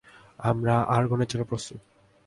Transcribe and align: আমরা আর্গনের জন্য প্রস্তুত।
আমরা 0.39 0.75
আর্গনের 0.89 1.27
জন্য 1.27 1.43
প্রস্তুত। 1.43 1.79